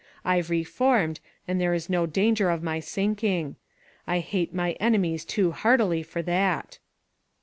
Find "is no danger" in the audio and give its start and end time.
1.75-2.49